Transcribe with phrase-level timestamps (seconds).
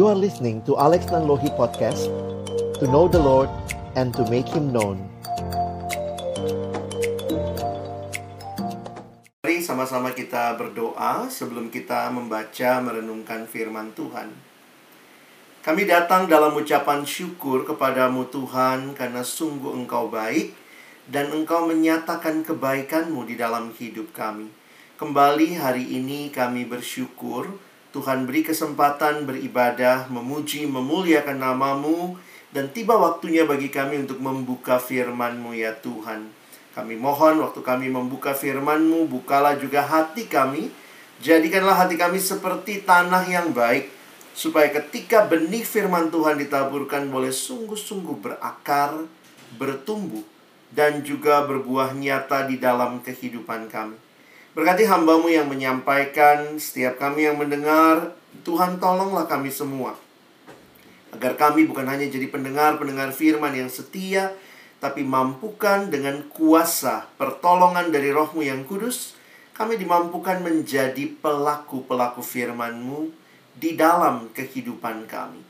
[0.00, 2.08] You are listening to Alex Nanlohi Podcast
[2.80, 3.52] To know the Lord
[4.00, 4.96] and to make Him known
[9.44, 14.32] Mari sama-sama kita berdoa sebelum kita membaca merenungkan firman Tuhan.
[15.60, 20.56] Kami datang dalam ucapan syukur kepadamu Tuhan karena sungguh Engkau baik
[21.12, 24.48] dan Engkau menyatakan kebaikanmu di dalam hidup kami.
[24.96, 32.14] Kembali hari ini kami bersyukur Tuhan beri kesempatan beribadah, memuji, memuliakan namamu,
[32.54, 36.30] dan tiba waktunya bagi kami untuk membuka firman-Mu ya Tuhan.
[36.70, 40.70] Kami mohon waktu kami membuka firman-Mu, bukalah juga hati kami,
[41.18, 43.90] jadikanlah hati kami seperti tanah yang baik,
[44.34, 49.02] supaya ketika benih firman Tuhan ditaburkan boleh sungguh-sungguh berakar,
[49.58, 50.22] bertumbuh,
[50.70, 54.09] dan juga berbuah nyata di dalam kehidupan kami.
[54.60, 58.12] Berkati hambamu yang menyampaikan, setiap kami yang mendengar,
[58.44, 59.96] Tuhan tolonglah kami semua.
[61.16, 64.36] Agar kami bukan hanya jadi pendengar-pendengar firman yang setia,
[64.76, 69.16] tapi mampukan dengan kuasa pertolongan dari rohmu yang kudus,
[69.56, 73.08] kami dimampukan menjadi pelaku-pelaku firman-Mu
[73.56, 75.40] di dalam kehidupan kami.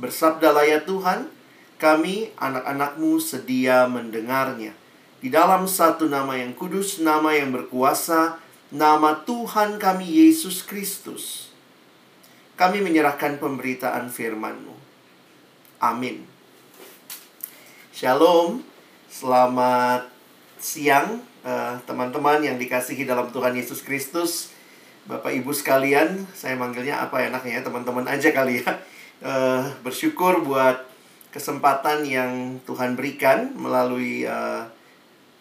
[0.00, 1.28] Bersabdalah ya Tuhan,
[1.76, 4.72] kami anak-anakmu sedia mendengarnya
[5.20, 11.54] di dalam satu nama yang kudus, nama yang berkuasa, nama Tuhan kami Yesus Kristus.
[12.56, 14.74] Kami menyerahkan pemberitaan firman-Mu.
[15.76, 16.24] Amin.
[17.92, 18.64] Shalom,
[19.12, 20.08] selamat
[20.56, 24.56] siang eh, teman-teman yang dikasihi dalam Tuhan Yesus Kristus.
[25.06, 28.82] Bapak Ibu sekalian, saya manggilnya apa enaknya ya teman-teman aja kali ya.
[29.16, 30.82] Uh, bersyukur buat
[31.32, 34.68] kesempatan yang Tuhan berikan melalui uh,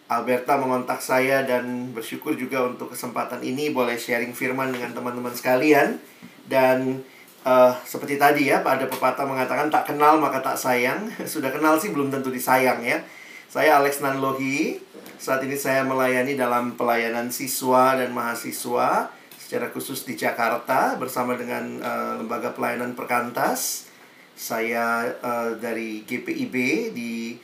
[0.05, 3.73] Alberta mengontak saya dan bersyukur juga untuk kesempatan ini.
[3.73, 5.97] Boleh sharing firman dengan teman-teman sekalian.
[6.45, 7.01] Dan
[7.41, 11.09] uh, seperti tadi ya ada pepatah mengatakan tak kenal maka tak sayang.
[11.33, 13.01] Sudah kenal sih belum tentu disayang ya.
[13.49, 14.77] Saya Alex Nanlohi.
[15.17, 19.09] Saat ini saya melayani dalam pelayanan siswa dan mahasiswa
[19.41, 23.89] secara khusus di Jakarta bersama dengan uh, lembaga pelayanan perkantas.
[24.37, 26.55] Saya uh, dari GPIB
[26.93, 27.39] di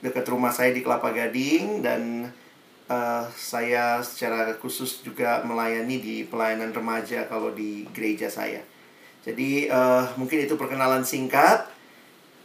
[0.00, 2.32] dekat rumah saya di Kelapa Gading dan
[2.88, 8.64] uh, saya secara khusus juga melayani di pelayanan remaja kalau di gereja saya.
[9.20, 11.68] Jadi uh, mungkin itu perkenalan singkat.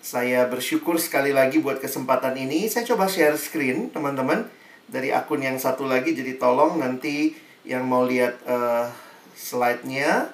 [0.06, 2.70] Saya bersyukur sekali lagi buat kesempatan ini.
[2.70, 4.46] Saya coba share screen teman-teman
[4.86, 6.14] dari akun yang satu lagi.
[6.14, 7.34] Jadi tolong nanti
[7.66, 8.86] yang mau lihat uh,
[9.34, 10.30] slide-nya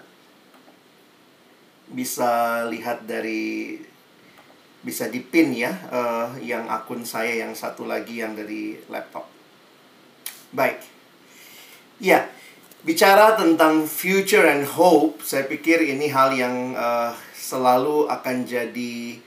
[1.91, 3.79] bisa lihat dari
[4.81, 9.29] bisa dipin ya uh, yang akun saya yang satu lagi yang dari laptop.
[10.51, 10.81] Baik.
[12.01, 12.25] Ya,
[12.81, 19.21] bicara tentang future and hope, saya pikir ini hal yang uh, selalu akan jadi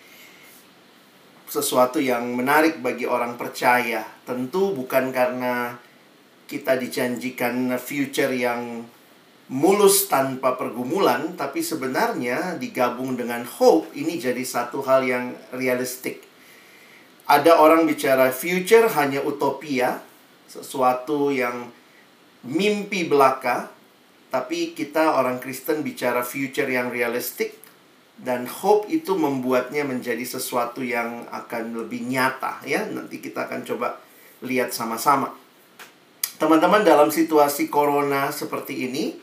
[1.47, 4.03] sesuatu yang menarik bagi orang percaya.
[4.27, 5.79] Tentu bukan karena
[6.51, 8.83] kita dijanjikan future yang
[9.53, 16.25] mulus tanpa pergumulan, tapi sebenarnya digabung dengan hope ini jadi satu hal yang realistik.
[17.25, 20.01] Ada orang bicara future hanya utopia,
[20.49, 21.69] sesuatu yang
[22.45, 23.73] mimpi belaka,
[24.29, 27.57] tapi kita orang Kristen bicara future yang realistik
[28.21, 32.87] dan hope itu membuatnya menjadi sesuatu yang akan lebih nyata ya.
[32.87, 33.99] Nanti kita akan coba
[34.45, 35.33] lihat sama-sama.
[36.37, 39.15] Teman-teman dalam situasi corona seperti ini,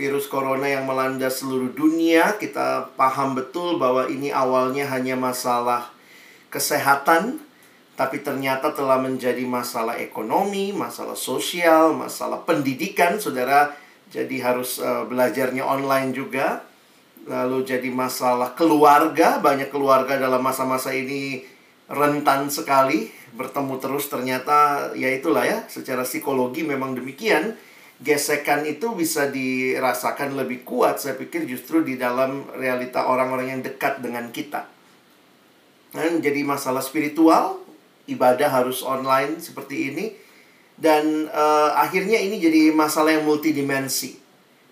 [0.00, 5.92] virus corona yang melanda seluruh dunia, kita paham betul bahwa ini awalnya hanya masalah
[6.48, 7.36] kesehatan,
[8.00, 13.76] tapi ternyata telah menjadi masalah ekonomi, masalah sosial, masalah pendidikan, saudara.
[14.08, 16.64] Jadi harus uh, belajarnya online juga.
[17.28, 21.44] Lalu jadi masalah keluarga, banyak keluarga dalam masa-masa ini
[21.92, 27.54] rentan sekali bertemu terus ternyata ya itulah ya, secara psikologi memang demikian
[28.00, 34.00] gesekan itu bisa dirasakan lebih kuat saya pikir justru di dalam realita orang-orang yang dekat
[34.00, 34.64] dengan kita.
[35.92, 37.60] Dan jadi masalah spiritual,
[38.08, 40.06] ibadah harus online seperti ini
[40.80, 44.16] dan uh, akhirnya ini jadi masalah yang multidimensi.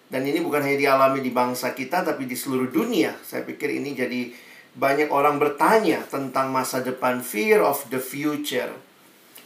[0.08, 3.12] Dan ini bukan hanya dialami di bangsa kita tapi di seluruh dunia.
[3.20, 4.32] Saya pikir ini jadi
[4.72, 8.87] banyak orang bertanya tentang masa depan fear of the future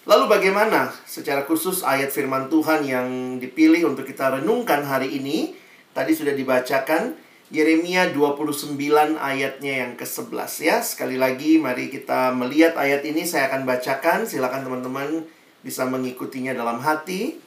[0.02, 5.54] Lalu bagaimana secara khusus ayat firman Tuhan yang dipilih untuk kita renungkan hari ini?
[5.94, 7.14] Tadi sudah dibacakan
[7.52, 8.74] Yeremia 29
[9.20, 10.76] ayatnya yang ke-11 ya.
[10.82, 14.26] Sekali lagi mari kita melihat ayat ini saya akan bacakan.
[14.26, 15.22] Silakan teman-teman
[15.62, 17.38] bisa mengikutinya dalam hati.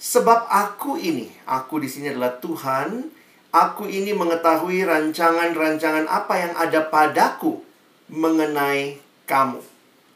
[0.00, 3.12] Sebab aku ini, aku di sini adalah Tuhan,
[3.50, 7.58] Aku ini mengetahui rancangan-rancangan apa yang ada padaku
[8.06, 9.58] mengenai kamu.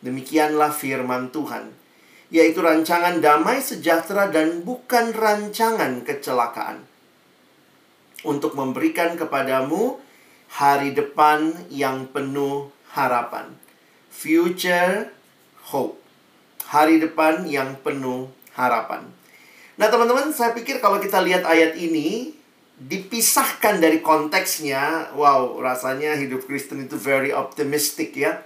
[0.05, 1.73] Demikianlah firman Tuhan,
[2.29, 6.85] yaitu rancangan damai sejahtera dan bukan rancangan kecelakaan.
[8.25, 9.97] Untuk memberikan kepadamu
[10.61, 13.57] hari depan yang penuh harapan.
[14.13, 15.09] Future
[15.73, 15.97] hope.
[16.69, 19.09] Hari depan yang penuh harapan.
[19.75, 22.33] Nah, teman-teman, saya pikir kalau kita lihat ayat ini
[22.79, 28.43] dipisahkan dari konteksnya, wow, rasanya hidup Kristen itu very optimistic ya.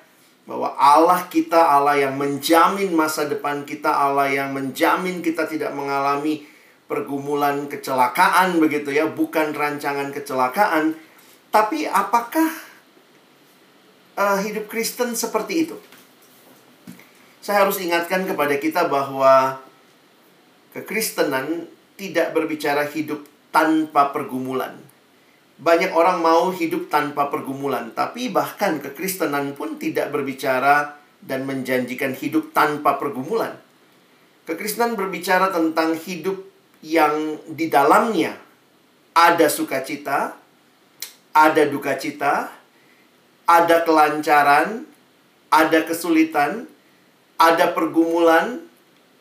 [0.48, 6.48] Bahwa Allah kita Allah yang menjamin masa depan kita, Allah yang menjamin kita tidak mengalami
[6.88, 10.96] pergumulan kecelakaan begitu ya, bukan rancangan kecelakaan.
[11.52, 12.48] Tapi apakah
[14.16, 15.76] uh, hidup Kristen seperti itu?
[17.44, 19.60] Saya harus ingatkan kepada kita bahwa
[20.72, 24.76] kekristenan tidak berbicara hidup tanpa pergumulan.
[25.58, 32.54] Banyak orang mau hidup tanpa pergumulan, tapi bahkan kekristenan pun tidak berbicara dan menjanjikan hidup
[32.54, 33.58] tanpa pergumulan.
[34.46, 36.46] Kekristenan berbicara tentang hidup
[36.78, 38.38] yang di dalamnya
[39.18, 40.38] ada sukacita,
[41.34, 42.54] ada duka cita,
[43.50, 44.86] ada kelancaran,
[45.50, 46.70] ada kesulitan,
[47.34, 48.62] ada pergumulan,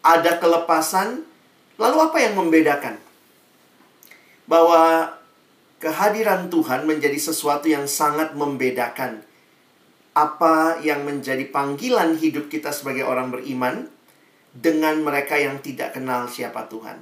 [0.06, 1.26] ada kelepasan.
[1.82, 3.02] Lalu apa yang membedakan?
[4.46, 5.17] Bahwa
[5.78, 9.22] kehadiran Tuhan menjadi sesuatu yang sangat membedakan
[10.18, 13.86] apa yang menjadi panggilan hidup kita sebagai orang beriman
[14.50, 16.98] dengan mereka yang tidak kenal siapa Tuhan.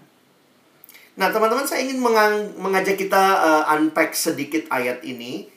[1.15, 2.03] Nah, teman-teman, saya ingin
[2.59, 5.47] mengajak kita uh, unpack sedikit ayat ini.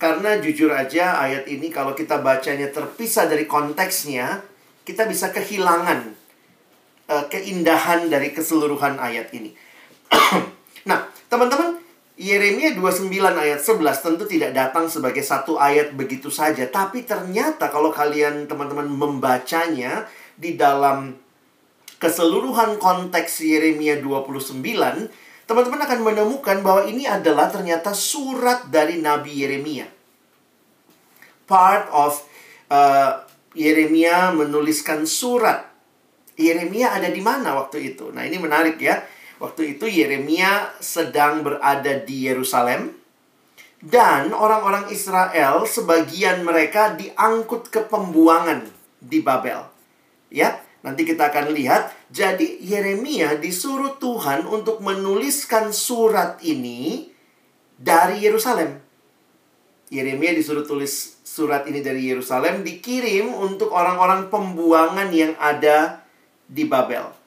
[0.00, 4.40] Karena jujur aja ayat ini kalau kita bacanya terpisah dari konteksnya,
[4.86, 6.14] kita bisa kehilangan
[7.10, 9.52] uh, keindahan dari keseluruhan ayat ini.
[10.88, 11.76] nah, teman-teman,
[12.20, 16.68] Yeremia 29 ayat 11 tentu tidak datang sebagai satu ayat begitu saja.
[16.68, 20.04] Tapi ternyata kalau kalian teman-teman membacanya
[20.36, 21.16] di dalam
[21.96, 24.52] keseluruhan konteks Yeremia 29,
[25.48, 29.88] teman-teman akan menemukan bahwa ini adalah ternyata surat dari Nabi Yeremia.
[31.48, 32.20] Part of
[32.68, 33.24] uh,
[33.56, 35.72] Yeremia menuliskan surat.
[36.36, 38.12] Yeremia ada di mana waktu itu?
[38.12, 39.00] Nah, ini menarik ya.
[39.40, 42.92] Waktu itu Yeremia sedang berada di Yerusalem
[43.80, 48.68] dan orang-orang Israel sebagian mereka diangkut ke pembuangan
[49.00, 49.64] di Babel.
[50.28, 57.12] Ya, Nanti kita akan lihat, jadi Yeremia disuruh Tuhan untuk menuliskan surat ini
[57.76, 58.80] dari Yerusalem.
[59.92, 66.00] Yeremia disuruh tulis surat ini dari Yerusalem dikirim untuk orang-orang pembuangan yang ada
[66.48, 67.19] di Babel.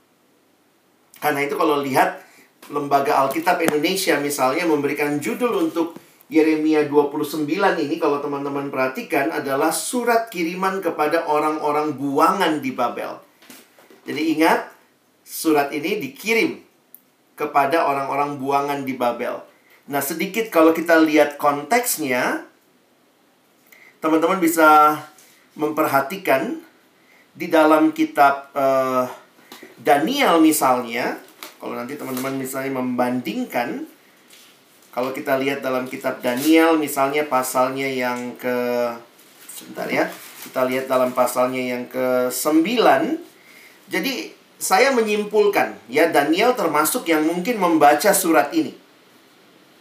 [1.24, 2.20] Karena itu kalau lihat
[2.68, 5.96] Lembaga Alkitab Indonesia misalnya memberikan judul untuk
[6.28, 13.20] Yeremia 29 ini kalau teman-teman perhatikan adalah surat kiriman kepada orang-orang buangan di Babel.
[14.04, 14.68] Jadi ingat,
[15.24, 16.60] surat ini dikirim
[17.40, 19.40] kepada orang-orang buangan di Babel.
[19.88, 22.48] Nah, sedikit kalau kita lihat konteksnya,
[24.00, 25.00] teman-teman bisa
[25.56, 26.64] memperhatikan
[27.36, 29.08] di dalam kitab uh,
[29.84, 31.20] Daniel misalnya,
[31.60, 33.84] kalau nanti teman-teman misalnya membandingkan,
[34.96, 38.56] kalau kita lihat dalam kitab Daniel misalnya pasalnya yang ke
[39.52, 40.08] sebentar ya,
[40.44, 43.34] kita lihat dalam pasalnya yang ke 9
[43.92, 48.76] jadi saya menyimpulkan ya Daniel termasuk yang mungkin membaca surat ini.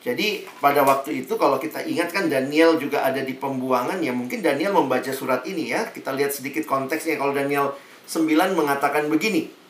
[0.02, 4.42] Jadi pada waktu itu kalau kita ingat kan Daniel juga ada di pembuangan ya mungkin
[4.42, 5.86] Daniel membaca surat ini ya.
[5.94, 7.78] Kita lihat sedikit konteksnya kalau Daniel
[8.10, 9.61] 9 mengatakan begini.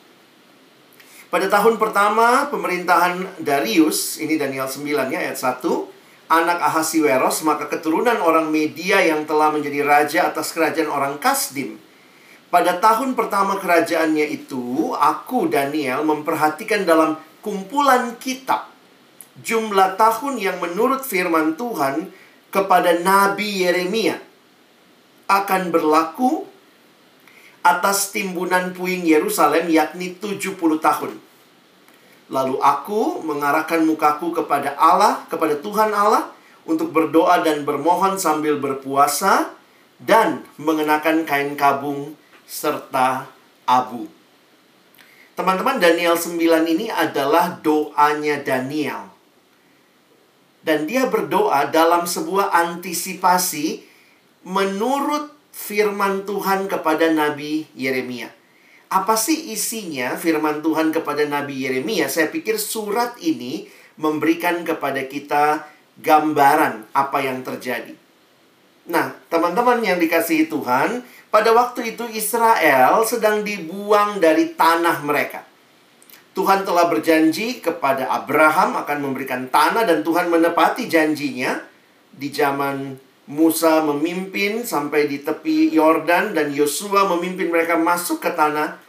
[1.33, 5.65] Pada tahun pertama pemerintahan Darius, ini Daniel 9 ya ayat 1,
[6.29, 11.81] anak Ahasiweros, maka keturunan orang Media yang telah menjadi raja atas kerajaan orang Kasdim.
[12.53, 18.69] Pada tahun pertama kerajaannya itu, aku Daniel memperhatikan dalam kumpulan kitab
[19.41, 22.13] jumlah tahun yang menurut firman Tuhan
[22.53, 24.21] kepada Nabi Yeremia.
[25.33, 26.52] Akan berlaku
[27.63, 31.15] atas timbunan puing Yerusalem yakni 70 tahun.
[32.33, 36.31] Lalu aku mengarahkan mukaku kepada Allah, kepada Tuhan Allah
[36.67, 39.55] untuk berdoa dan bermohon sambil berpuasa
[40.03, 43.31] dan mengenakan kain kabung serta
[43.67, 44.11] abu.
[45.33, 46.37] Teman-teman, Daniel 9
[46.69, 49.09] ini adalah doanya Daniel.
[50.63, 53.83] Dan dia berdoa dalam sebuah antisipasi
[54.47, 58.33] menurut firman Tuhan kepada Nabi Yeremia.
[58.89, 62.09] Apa sih isinya firman Tuhan kepada Nabi Yeremia?
[62.09, 63.69] Saya pikir surat ini
[64.01, 65.69] memberikan kepada kita
[66.01, 67.93] gambaran apa yang terjadi.
[68.89, 75.47] Nah, teman-teman yang dikasihi Tuhan, pada waktu itu Israel sedang dibuang dari tanah mereka.
[76.33, 81.61] Tuhan telah berjanji kepada Abraham akan memberikan tanah dan Tuhan menepati janjinya
[82.13, 82.97] di zaman
[83.31, 88.83] Musa memimpin sampai di tepi Yordan dan Yosua memimpin mereka masuk ke tanah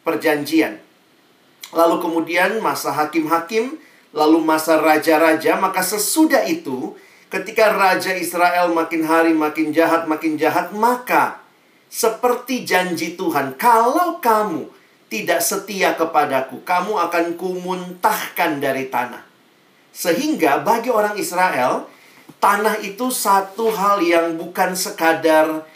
[0.00, 0.80] perjanjian.
[1.76, 3.76] Lalu kemudian masa hakim-hakim,
[4.16, 6.96] lalu masa raja-raja, maka sesudah itu
[7.28, 11.44] ketika raja Israel makin hari makin jahat, makin jahat, maka
[11.92, 14.72] seperti janji Tuhan, kalau kamu
[15.06, 19.22] tidak setia kepadaku, kamu akan kumuntahkan dari tanah.
[19.94, 21.88] Sehingga bagi orang Israel,
[22.46, 25.66] tanah itu satu hal yang bukan sekadar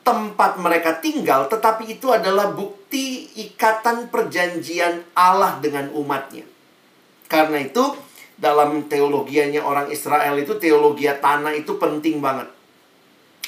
[0.00, 6.48] tempat mereka tinggal, tetapi itu adalah bukti ikatan perjanjian Allah dengan umatnya.
[7.28, 7.92] Karena itu,
[8.40, 12.48] dalam teologianya orang Israel itu, teologi tanah itu penting banget.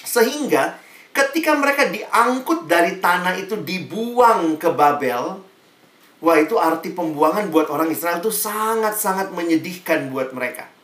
[0.05, 0.77] Sehingga,
[1.17, 5.41] ketika mereka diangkut dari tanah itu dibuang ke Babel,
[6.21, 10.76] wah itu arti pembuangan buat orang Israel itu sangat-sangat menyedihkan buat mereka.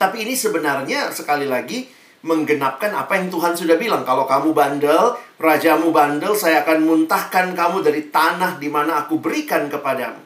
[0.00, 1.84] Tapi ini sebenarnya sekali lagi
[2.24, 4.00] menggenapkan apa yang Tuhan sudah bilang.
[4.00, 9.68] Kalau kamu bandel, rajamu bandel, saya akan muntahkan kamu dari tanah di mana aku berikan
[9.68, 10.16] kepadamu.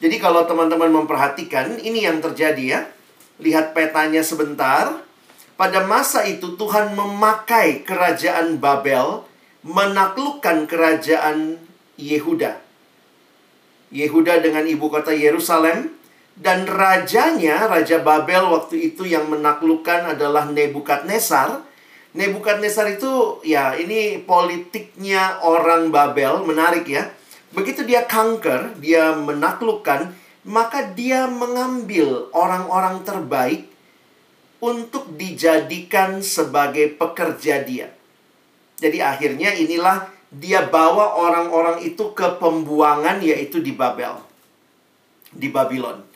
[0.00, 2.80] Jadi kalau teman-teman memperhatikan, ini yang terjadi ya.
[3.36, 5.04] Lihat petanya sebentar.
[5.60, 9.28] Pada masa itu Tuhan memakai kerajaan Babel
[9.60, 11.60] menaklukkan kerajaan
[12.00, 12.58] Yehuda.
[13.92, 15.92] Yehuda dengan ibu kota Yerusalem
[16.32, 21.60] dan rajanya, Raja Babel waktu itu yang menaklukkan adalah Nebukadnezar.
[22.16, 27.12] Nebukadnezar itu ya ini politiknya orang Babel, menarik ya.
[27.52, 30.12] Begitu dia kanker, dia menaklukkan,
[30.48, 33.68] maka dia mengambil orang-orang terbaik
[34.62, 37.92] untuk dijadikan sebagai pekerja dia.
[38.80, 44.16] Jadi akhirnya inilah dia bawa orang-orang itu ke pembuangan yaitu di Babel.
[45.28, 46.11] Di Babylon.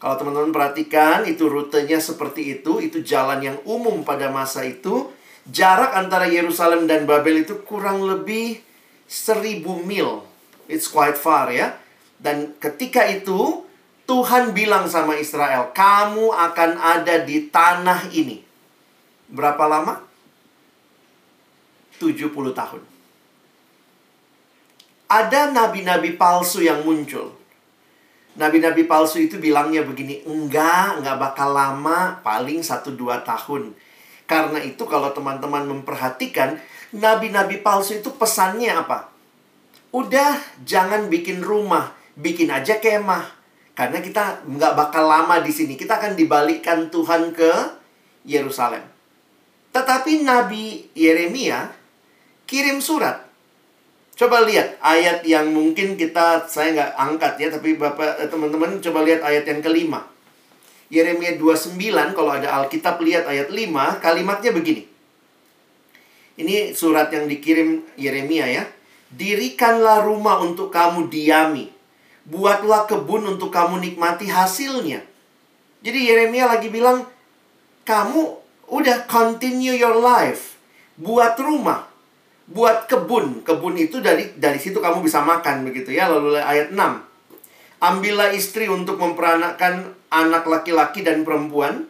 [0.00, 2.80] Kalau teman-teman perhatikan, itu rutenya seperti itu.
[2.80, 5.12] Itu jalan yang umum pada masa itu.
[5.44, 8.64] Jarak antara Yerusalem dan Babel itu kurang lebih
[9.04, 10.24] seribu mil.
[10.72, 11.76] It's quite far ya.
[12.16, 13.68] Dan ketika itu,
[14.08, 18.40] Tuhan bilang sama Israel, kamu akan ada di tanah ini.
[19.28, 20.00] Berapa lama?
[22.00, 22.82] 70 tahun.
[25.10, 27.39] Ada nabi-nabi palsu yang muncul.
[28.40, 33.76] Nabi-nabi palsu itu bilangnya begini, enggak, enggak bakal lama, paling 1-2 tahun.
[34.24, 36.56] Karena itu kalau teman-teman memperhatikan,
[36.96, 39.12] nabi-nabi palsu itu pesannya apa?
[39.92, 43.28] Udah, jangan bikin rumah, bikin aja kemah.
[43.76, 47.52] Karena kita enggak bakal lama di sini, kita akan dibalikkan Tuhan ke
[48.24, 48.88] Yerusalem.
[49.76, 51.76] Tetapi Nabi Yeremia
[52.48, 53.29] kirim surat
[54.20, 59.00] Coba lihat ayat yang mungkin kita saya nggak angkat ya, tapi bapak eh, teman-teman coba
[59.00, 60.04] lihat ayat yang kelima.
[60.92, 61.80] Yeremia 29
[62.12, 64.84] kalau ada Alkitab lihat ayat 5 kalimatnya begini.
[66.36, 68.68] Ini surat yang dikirim Yeremia ya.
[69.08, 71.72] Dirikanlah rumah untuk kamu diami.
[72.28, 75.00] Buatlah kebun untuk kamu nikmati hasilnya.
[75.80, 77.08] Jadi Yeremia lagi bilang,
[77.88, 78.36] kamu
[78.68, 80.60] udah continue your life.
[81.00, 81.89] Buat rumah
[82.50, 83.46] buat kebun.
[83.46, 86.10] Kebun itu dari dari situ kamu bisa makan begitu ya.
[86.10, 86.78] Lalu ayat 6.
[87.80, 91.88] Ambillah istri untuk memperanakkan anak laki-laki dan perempuan.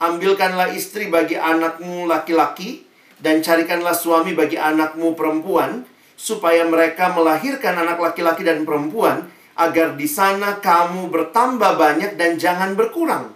[0.00, 2.86] Ambilkanlah istri bagi anakmu laki-laki
[3.20, 5.84] dan carikanlah suami bagi anakmu perempuan
[6.16, 12.76] supaya mereka melahirkan anak laki-laki dan perempuan agar di sana kamu bertambah banyak dan jangan
[12.76, 13.32] berkurang.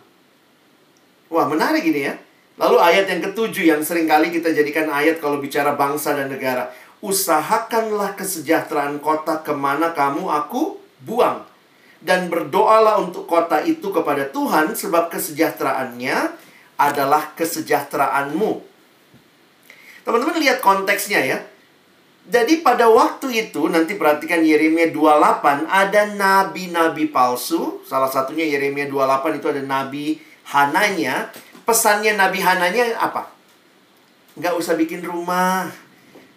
[1.32, 2.14] Wah, menarik ini ya.
[2.60, 6.68] Lalu ayat yang ketujuh yang sering kali kita jadikan ayat kalau bicara bangsa dan negara.
[7.00, 11.48] Usahakanlah kesejahteraan kota ke mana kamu aku buang.
[12.04, 16.36] Dan berdoalah untuk kota itu kepada Tuhan sebab kesejahteraannya
[16.76, 18.60] adalah kesejahteraanmu.
[20.04, 21.40] Teman-teman lihat konteksnya ya.
[22.28, 27.80] Jadi pada waktu itu, nanti perhatikan Yeremia 28, ada nabi-nabi palsu.
[27.88, 30.04] Salah satunya Yeremia 28 itu ada nabi
[30.52, 31.32] Hananya
[31.70, 33.30] pesannya Nabi Hananya apa?
[34.34, 35.70] Nggak usah bikin rumah.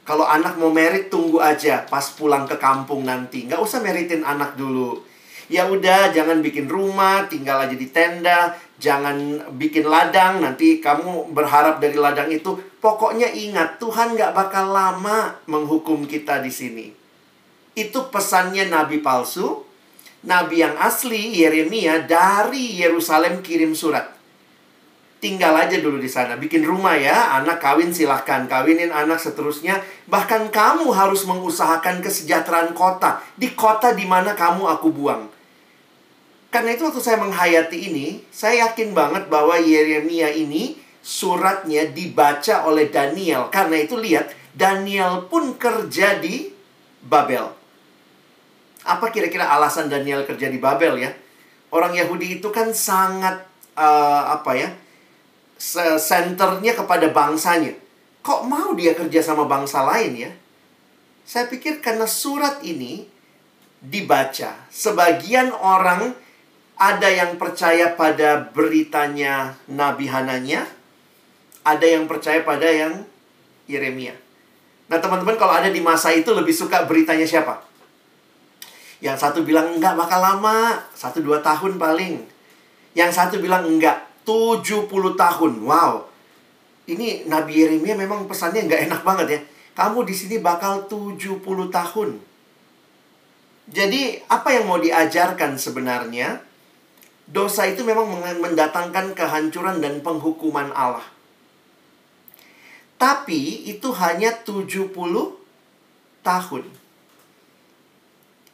[0.06, 3.50] Kalau anak mau merit tunggu aja pas pulang ke kampung nanti.
[3.50, 5.02] Nggak usah meritin anak dulu.
[5.50, 10.38] Ya udah, jangan bikin rumah, tinggal aja di tenda, jangan bikin ladang.
[10.46, 12.54] Nanti kamu berharap dari ladang itu.
[12.78, 16.88] Pokoknya ingat, Tuhan nggak bakal lama menghukum kita di sini.
[17.74, 19.66] Itu pesannya nabi palsu.
[20.24, 24.13] Nabi yang asli, Yeremia, dari Yerusalem kirim surat
[25.24, 26.36] tinggal aja dulu di sana.
[26.36, 28.44] Bikin rumah ya, anak kawin silahkan.
[28.44, 29.80] Kawinin anak seterusnya.
[30.12, 33.24] Bahkan kamu harus mengusahakan kesejahteraan kota.
[33.40, 35.32] Di kota di mana kamu aku buang.
[36.52, 42.92] Karena itu waktu saya menghayati ini, saya yakin banget bahwa Yeremia ini suratnya dibaca oleh
[42.92, 43.48] Daniel.
[43.48, 46.52] Karena itu lihat, Daniel pun kerja di
[47.00, 47.48] Babel.
[48.84, 51.16] Apa kira-kira alasan Daniel kerja di Babel ya?
[51.72, 53.48] Orang Yahudi itu kan sangat
[53.80, 54.83] uh, apa ya?
[55.64, 57.72] Senternya kepada bangsanya.
[58.20, 60.32] Kok mau dia kerja sama bangsa lain ya?
[61.24, 63.08] Saya pikir karena surat ini
[63.80, 66.12] dibaca, sebagian orang
[66.76, 70.68] ada yang percaya pada beritanya Nabi Hananya,
[71.64, 73.08] ada yang percaya pada yang
[73.68, 74.20] Yeremia.
[74.92, 77.64] Nah, teman-teman kalau ada di masa itu lebih suka beritanya siapa?
[79.00, 82.24] Yang satu bilang enggak bakal lama, satu dua tahun paling.
[82.96, 85.52] Yang satu bilang enggak, 70 tahun.
[85.64, 86.10] Wow.
[86.84, 89.40] Ini Nabi Yeremia memang pesannya enggak enak banget ya.
[89.74, 91.40] Kamu di sini bakal 70
[91.72, 92.10] tahun.
[93.64, 96.44] Jadi, apa yang mau diajarkan sebenarnya?
[97.24, 98.12] Dosa itu memang
[98.44, 101.08] mendatangkan kehancuran dan penghukuman Allah.
[103.00, 104.92] Tapi itu hanya 70
[106.22, 106.64] tahun.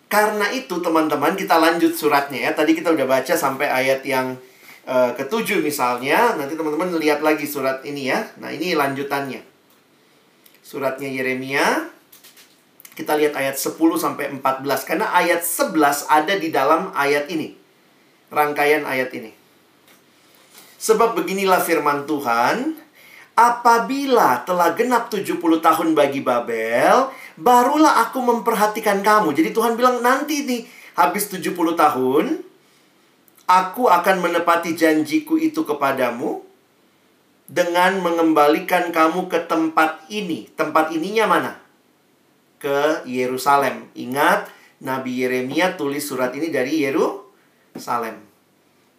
[0.10, 2.52] Karena itu teman-teman kita lanjut suratnya ya.
[2.58, 4.38] Tadi kita udah baca sampai ayat yang
[4.89, 6.34] uh, ketujuh misalnya.
[6.34, 8.25] Nanti teman-teman lihat lagi surat ini ya.
[8.41, 9.46] Nah ini lanjutannya.
[10.65, 11.93] Suratnya Yeremia.
[12.98, 14.89] Kita lihat ayat 10 sampai 14.
[14.89, 17.55] Karena ayat 11 ada di dalam ayat ini
[18.34, 19.31] rangkaian ayat ini.
[20.79, 22.79] Sebab beginilah firman Tuhan,
[23.36, 29.36] apabila telah genap 70 tahun bagi Babel, barulah aku memperhatikan kamu.
[29.36, 30.63] Jadi Tuhan bilang nanti nih,
[30.96, 32.49] habis 70 tahun,
[33.50, 36.46] aku akan menepati janjiku itu kepadamu
[37.50, 40.45] dengan mengembalikan kamu ke tempat ini.
[40.54, 41.52] Tempat ininya mana?
[42.62, 43.89] Ke Yerusalem.
[43.97, 44.54] Ingat,
[44.86, 47.28] Nabi Yeremia tulis surat ini dari Yerusalem.
[47.80, 48.17] Salem.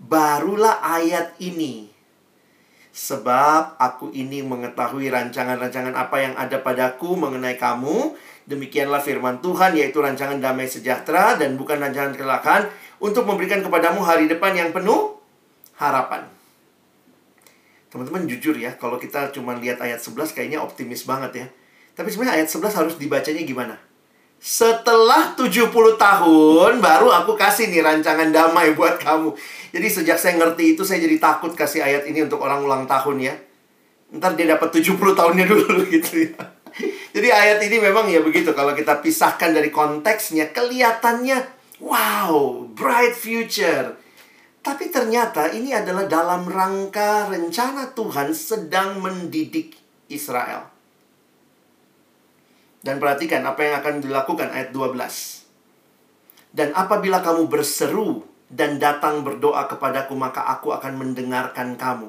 [0.00, 1.92] Barulah ayat ini.
[2.90, 8.16] Sebab aku ini mengetahui rancangan-rancangan apa yang ada padaku mengenai kamu.
[8.50, 12.66] Demikianlah firman Tuhan, yaitu rancangan damai sejahtera dan bukan rancangan kecelakaan
[13.00, 15.16] untuk memberikan kepadamu hari depan yang penuh
[15.80, 16.28] harapan.
[17.90, 21.46] Teman-teman jujur ya, kalau kita cuma lihat ayat 11 kayaknya optimis banget ya.
[21.96, 23.74] Tapi sebenarnya ayat 11 harus dibacanya gimana?
[24.40, 25.68] Setelah 70
[26.00, 29.36] tahun baru aku kasih nih rancangan damai buat kamu.
[29.74, 33.20] Jadi sejak saya ngerti itu saya jadi takut kasih ayat ini untuk orang ulang tahun
[33.20, 33.34] ya.
[34.16, 36.40] Ntar dia dapat 70 tahunnya dulu gitu ya.
[37.10, 43.96] Jadi ayat ini memang ya begitu kalau kita pisahkan dari konteksnya kelihatannya wow, bright future.
[44.60, 49.72] Tapi ternyata ini adalah dalam rangka rencana Tuhan sedang mendidik
[50.12, 50.68] Israel.
[52.80, 56.52] Dan perhatikan apa yang akan dilakukan ayat 12.
[56.52, 62.08] Dan apabila kamu berseru dan datang berdoa kepadaku, maka aku akan mendengarkan kamu.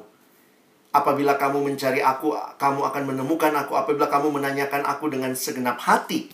[0.92, 3.72] Apabila kamu mencari aku, kamu akan menemukan aku.
[3.80, 6.28] Apabila kamu menanyakan aku dengan segenap hati,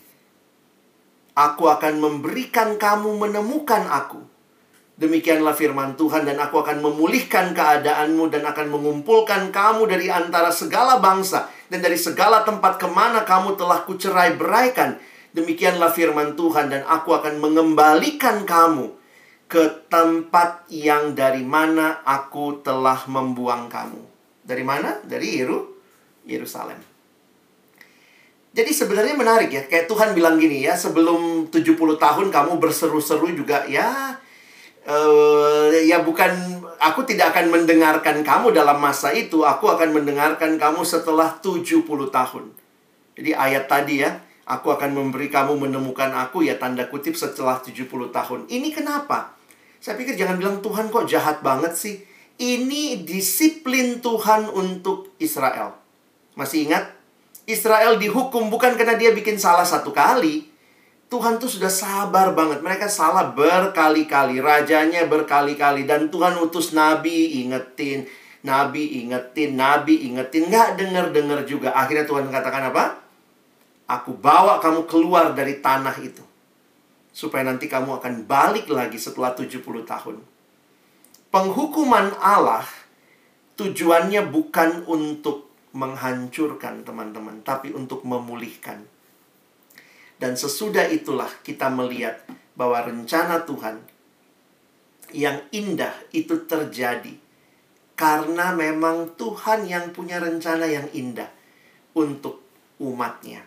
[1.33, 4.21] aku akan memberikan kamu menemukan aku.
[4.99, 10.99] Demikianlah firman Tuhan dan aku akan memulihkan keadaanmu dan akan mengumpulkan kamu dari antara segala
[10.99, 14.99] bangsa dan dari segala tempat ke mana kamu telah kucerai beraikan.
[15.31, 18.91] Demikianlah firman Tuhan dan aku akan mengembalikan kamu
[19.47, 24.03] ke tempat yang dari mana aku telah membuang kamu.
[24.43, 24.99] Dari mana?
[24.99, 25.79] Dari Yeru,
[26.27, 26.88] Yerusalem.
[28.49, 33.61] Jadi sebenarnya menarik ya, kayak Tuhan bilang gini ya, sebelum 70 tahun kamu berseru-seru juga
[33.69, 34.17] ya
[34.89, 40.81] uh, ya bukan aku tidak akan mendengarkan kamu dalam masa itu, aku akan mendengarkan kamu
[40.81, 42.45] setelah 70 tahun.
[43.19, 44.17] Jadi ayat tadi ya,
[44.49, 48.39] aku akan memberi kamu menemukan aku ya tanda kutip setelah 70 tahun.
[48.49, 49.37] Ini kenapa?
[49.79, 52.03] Saya pikir jangan bilang Tuhan kok jahat banget sih.
[52.39, 55.75] Ini disiplin Tuhan untuk Israel.
[56.39, 56.98] Masih ingat?
[57.49, 60.45] Israel dihukum bukan karena dia bikin salah satu kali,
[61.09, 62.61] Tuhan tuh sudah sabar banget.
[62.61, 64.37] Mereka salah berkali-kali.
[64.37, 65.89] Rajanya berkali-kali.
[65.89, 68.05] Dan Tuhan utus nabi ingetin.
[68.45, 70.53] Nabi ingetin, nabi ingetin.
[70.53, 71.73] Nggak denger-denger juga.
[71.73, 73.01] Akhirnya Tuhan katakan apa?
[73.89, 76.21] Aku bawa kamu keluar dari tanah itu.
[77.09, 79.57] Supaya nanti kamu akan balik lagi setelah 70
[79.89, 80.21] tahun.
[81.33, 82.69] Penghukuman Allah
[83.57, 87.41] tujuannya bukan untuk menghancurkan teman-teman.
[87.45, 88.85] Tapi untuk memulihkan.
[90.19, 92.19] Dan sesudah itulah kita melihat
[92.59, 93.79] bahwa rencana Tuhan
[95.15, 97.15] yang indah itu terjadi
[97.95, 101.27] karena memang Tuhan yang punya rencana yang indah
[101.95, 102.43] untuk
[102.79, 103.43] umatnya.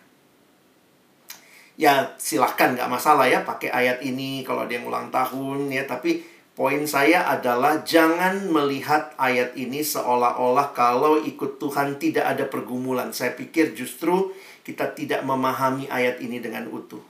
[1.80, 5.88] Ya silahkan nggak masalah ya pakai ayat ini kalau ada yang ulang tahun ya.
[5.88, 6.20] Tapi
[6.52, 13.10] poin saya adalah jangan melihat ayat ini seolah-olah kalau ikut Tuhan tidak ada pergumulan.
[13.10, 17.02] Saya pikir justru kita tidak memahami ayat ini dengan utuh.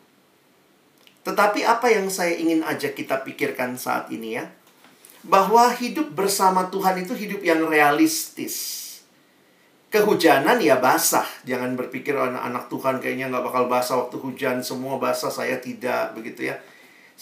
[1.23, 4.51] Tetapi apa yang saya ingin ajak kita pikirkan saat ini ya,
[5.23, 8.81] bahwa hidup bersama Tuhan itu hidup yang realistis.
[9.93, 11.29] Kehujanan ya basah.
[11.45, 14.65] Jangan berpikir oh, anak-anak Tuhan kayaknya nggak bakal basah waktu hujan.
[14.65, 16.17] Semua basah, saya tidak.
[16.17, 16.57] Begitu ya.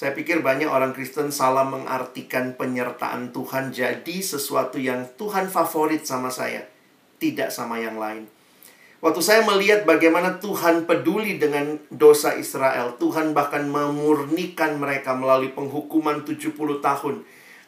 [0.00, 6.32] Saya pikir banyak orang Kristen salah mengartikan penyertaan Tuhan jadi sesuatu yang Tuhan favorit sama
[6.32, 6.64] saya.
[7.20, 8.24] Tidak sama yang lain.
[9.04, 12.96] Waktu saya melihat bagaimana Tuhan peduli dengan dosa Israel.
[12.96, 17.20] Tuhan bahkan memurnikan mereka melalui penghukuman 70 tahun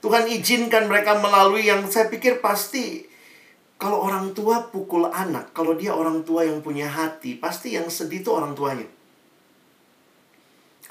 [0.02, 3.06] Tuhan izinkan mereka melalui yang saya pikir pasti
[3.78, 8.22] kalau orang tua pukul anak, kalau dia orang tua yang punya hati, pasti yang sedih
[8.22, 8.86] itu orang tuanya.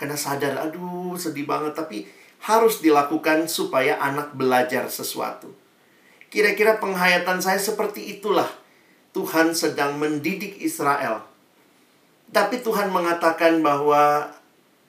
[0.02, 2.10] Karena sadar, aduh sedih banget, tapi
[2.42, 5.54] harus dilakukan supaya anak belajar sesuatu.
[6.34, 8.50] Kira-kira penghayatan saya seperti itulah.
[9.14, 11.22] Tuhan sedang mendidik Israel.
[12.34, 14.34] Tapi Tuhan mengatakan bahwa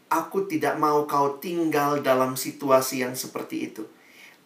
[0.08, 3.84] aku tidak mau kau tinggal dalam situasi yang seperti itu.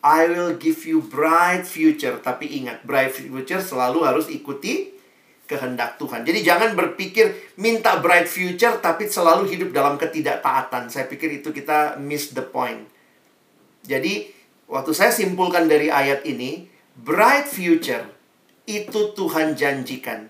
[0.02, 2.18] I will give you bright future.
[2.18, 4.95] Tapi ingat, bright future selalu harus ikuti
[5.46, 6.26] kehendak Tuhan.
[6.26, 10.90] Jadi jangan berpikir minta bright future tapi selalu hidup dalam ketidaktaatan.
[10.90, 12.84] Saya pikir itu kita miss the point.
[13.86, 14.26] Jadi
[14.66, 16.66] waktu saya simpulkan dari ayat ini,
[16.98, 18.02] bright future
[18.66, 20.26] itu Tuhan janjikan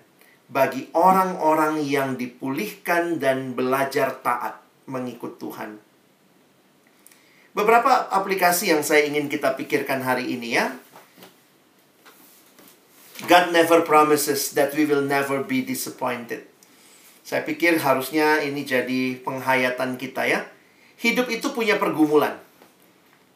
[0.46, 5.83] bagi orang-orang yang dipulihkan dan belajar taat mengikut Tuhan.
[7.57, 10.76] Beberapa aplikasi yang saya ingin kita pikirkan hari ini ya.
[13.24, 16.44] God never promises that we will never be disappointed.
[17.24, 20.44] Saya pikir harusnya ini jadi penghayatan kita ya.
[21.00, 22.37] Hidup itu punya pergumulan.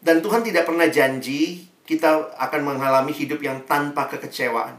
[0.04, 4.76] Dan Tuhan tidak pernah janji kita akan mengalami hidup yang tanpa kekecewaan.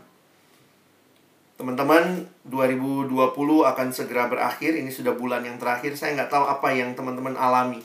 [1.58, 3.12] Teman-teman, 2020
[3.68, 4.78] akan segera berakhir.
[4.78, 5.98] Ini sudah bulan yang terakhir.
[5.98, 7.82] Saya nggak tahu apa yang teman-teman alami.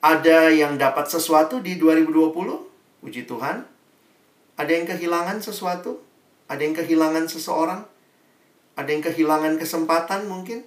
[0.00, 2.34] Ada yang dapat sesuatu di 2020?
[3.04, 3.64] Puji Tuhan.
[4.56, 6.05] Ada yang kehilangan sesuatu?
[6.46, 7.82] Ada yang kehilangan seseorang?
[8.78, 10.62] Ada yang kehilangan kesempatan mungkin?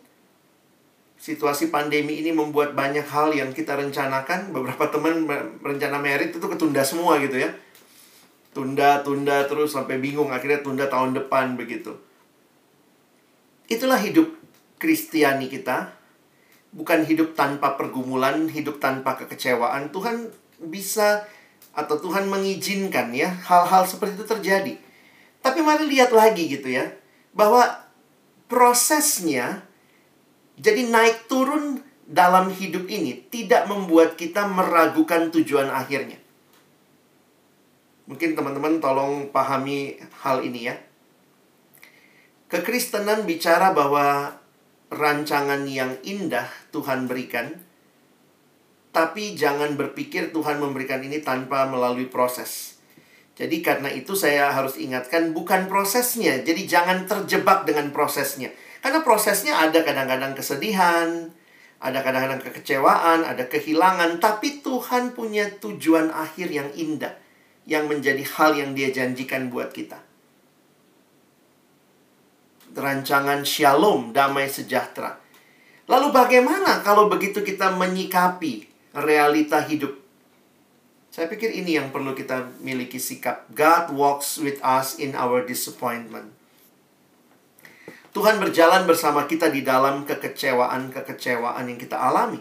[1.19, 4.55] Situasi pandemi ini membuat banyak hal yang kita rencanakan.
[4.55, 5.27] Beberapa teman
[5.59, 7.51] rencana merit itu ketunda semua gitu ya.
[8.55, 10.31] Tunda, tunda terus sampai bingung.
[10.31, 11.95] Akhirnya tunda tahun depan begitu.
[13.69, 14.39] Itulah hidup
[14.79, 15.99] Kristiani kita
[16.71, 19.89] bukan hidup tanpa pergumulan, hidup tanpa kekecewaan.
[19.89, 20.29] Tuhan
[20.71, 21.25] bisa
[21.73, 24.73] atau Tuhan mengizinkan ya hal-hal seperti itu terjadi.
[25.39, 26.91] Tapi mari lihat lagi gitu ya,
[27.31, 27.63] bahwa
[28.51, 29.63] prosesnya
[30.59, 36.17] jadi naik turun dalam hidup ini tidak membuat kita meragukan tujuan akhirnya.
[38.09, 40.75] Mungkin teman-teman tolong pahami hal ini ya.
[42.49, 44.33] Kekristenan bicara bahwa
[44.89, 47.61] rancangan yang indah Tuhan berikan,
[48.89, 52.78] tapi jangan berpikir Tuhan memberikan ini tanpa melalui proses.
[53.39, 56.43] Jadi karena itu saya harus ingatkan bukan prosesnya.
[56.43, 58.51] Jadi jangan terjebak dengan prosesnya.
[58.83, 61.31] Karena prosesnya ada kadang-kadang kesedihan,
[61.79, 67.15] ada kadang-kadang kekecewaan, ada kehilangan, tapi Tuhan punya tujuan akhir yang indah
[67.63, 70.09] yang menjadi hal yang Dia janjikan buat kita
[72.75, 75.17] rancangan shalom, damai sejahtera.
[75.89, 79.97] Lalu bagaimana kalau begitu kita menyikapi realita hidup?
[81.19, 83.43] Saya pikir ini yang perlu kita miliki sikap.
[83.51, 86.31] God walks with us in our disappointment.
[88.15, 92.39] Tuhan berjalan bersama kita di dalam kekecewaan-kekecewaan yang kita alami.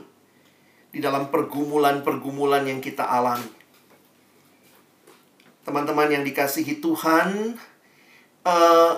[0.94, 3.50] Di dalam pergumulan-pergumulan yang kita alami.
[5.66, 7.58] Teman-teman yang dikasihi Tuhan,
[8.46, 8.94] uh,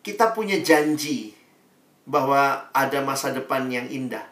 [0.00, 1.36] kita punya janji
[2.08, 4.24] bahwa ada masa depan yang indah.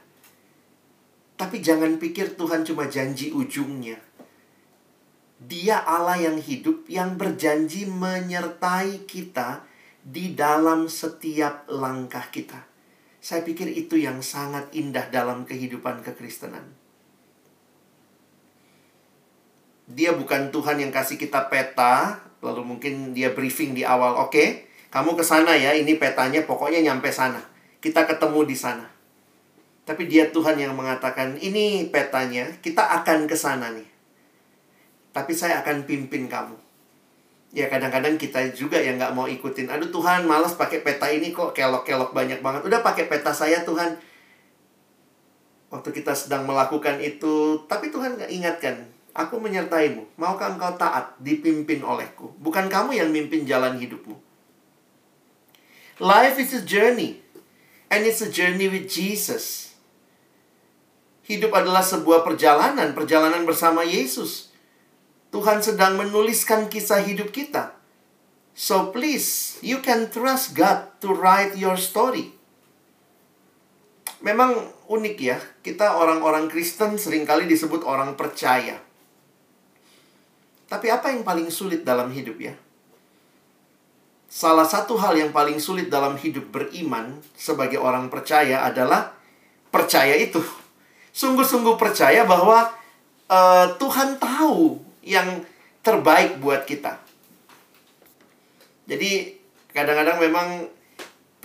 [1.36, 4.13] Tapi jangan pikir Tuhan cuma janji ujungnya.
[5.42, 9.66] Dia Allah yang hidup yang berjanji menyertai kita
[10.04, 12.60] di dalam setiap langkah kita.
[13.24, 16.76] Saya pikir itu yang sangat indah dalam kehidupan kekristenan.
[19.88, 24.48] Dia bukan Tuhan yang kasih kita peta, lalu mungkin dia briefing di awal, oke, okay,
[24.92, 27.40] kamu ke sana ya, ini petanya pokoknya nyampe sana.
[27.80, 28.86] Kita ketemu di sana.
[29.84, 33.93] Tapi dia Tuhan yang mengatakan, ini petanya, kita akan ke sana nih.
[35.14, 36.58] Tapi saya akan pimpin kamu.
[37.54, 39.70] Ya kadang-kadang kita juga yang nggak mau ikutin.
[39.70, 42.66] Aduh Tuhan, malas pakai peta ini kok kelok-kelok banyak banget.
[42.66, 43.94] Udah pakai peta saya Tuhan.
[45.70, 48.90] Waktu kita sedang melakukan itu, tapi Tuhan nggak ingatkan.
[49.14, 50.18] Aku menyertaimu.
[50.18, 52.34] Maukah engkau taat, dipimpin olehku?
[52.42, 54.18] Bukan kamu yang mimpin jalan hidupmu.
[56.02, 57.22] Life is a journey.
[57.86, 59.78] And it's a journey with Jesus.
[61.22, 64.53] Hidup adalah sebuah perjalanan, perjalanan bersama Yesus.
[65.34, 67.74] Tuhan sedang menuliskan kisah hidup kita.
[68.54, 72.30] So please, you can trust God to write your story.
[74.22, 74.54] Memang
[74.86, 78.78] unik ya, kita orang-orang Kristen sering kali disebut orang percaya.
[80.70, 82.54] Tapi apa yang paling sulit dalam hidup ya?
[84.30, 89.18] Salah satu hal yang paling sulit dalam hidup beriman sebagai orang percaya adalah
[89.74, 90.38] percaya itu.
[91.10, 92.70] Sungguh-sungguh percaya bahwa
[93.26, 95.44] uh, Tuhan tahu yang
[95.84, 96.98] terbaik buat kita.
[98.84, 99.36] Jadi
[99.72, 100.48] kadang-kadang memang